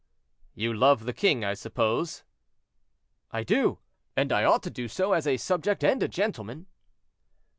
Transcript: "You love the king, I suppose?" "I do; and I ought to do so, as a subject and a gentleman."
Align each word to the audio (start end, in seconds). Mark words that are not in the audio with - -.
"You 0.55 0.73
love 0.73 1.05
the 1.05 1.13
king, 1.13 1.45
I 1.45 1.53
suppose?" 1.53 2.23
"I 3.29 3.43
do; 3.43 3.77
and 4.17 4.31
I 4.31 4.43
ought 4.43 4.63
to 4.63 4.71
do 4.71 4.87
so, 4.87 5.13
as 5.13 5.27
a 5.27 5.37
subject 5.37 5.83
and 5.83 6.01
a 6.01 6.07
gentleman." 6.07 6.65